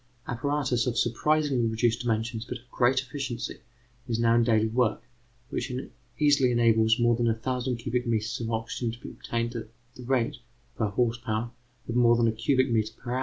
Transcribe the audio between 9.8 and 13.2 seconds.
the rate, per horse power, of more than a cubic metre per hour.